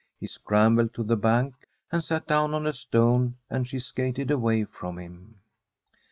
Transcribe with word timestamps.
He 0.19 0.25
scrambled 0.25 0.95
to 0.95 1.03
the 1.03 1.15
bank 1.15 1.53
and 1.91 2.03
sat 2.03 2.25
down 2.25 2.55
on 2.55 2.65
a 2.65 2.73
stone, 2.73 3.35
and 3.51 3.67
she 3.67 3.77
skated 3.77 4.31
away 4.31 4.63
from 4.63 4.97
him. 4.97 5.35